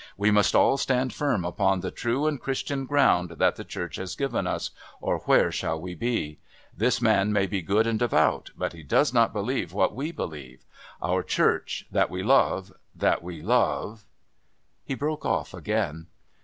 [0.17, 4.15] We must all stand firm upon the true and Christian ground that the Church has
[4.15, 6.39] given us, or where shall we be?
[6.75, 10.65] This man may be good and devout, but he does not believe what we believe.
[11.03, 14.05] Our Church that we love that we love"
[14.87, 16.07] He broke off again.